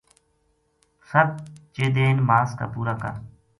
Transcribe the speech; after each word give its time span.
ست 1.09 1.29
چیدین 1.75 2.17
ماس 2.29 2.49
کا 2.59 2.65
پورا 2.73 2.95
کر 3.01 3.13